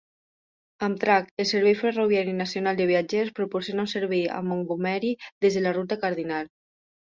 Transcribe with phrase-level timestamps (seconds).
[0.85, 5.77] Amtrak, el servei ferroviari nacional de viatgers, proporciona un servei a Montgomery des de la
[5.81, 6.53] ruta Cardinal.